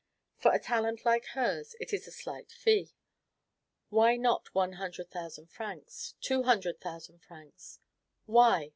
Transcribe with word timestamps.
For 0.35 0.51
a 0.51 0.57
talent 0.59 1.05
like 1.05 1.25
hers, 1.33 1.75
it 1.79 1.93
is 1.93 2.07
a 2.07 2.11
slight 2.11 2.51
fee. 2.51 2.89
Why 3.91 4.15
not 4.17 4.55
one 4.55 4.73
hundred 4.73 5.11
thousand 5.11 5.51
francs, 5.51 6.15
two 6.21 6.41
hundred 6.41 6.81
thousand 6.81 7.19
francs? 7.21 7.77
Why! 8.25 8.69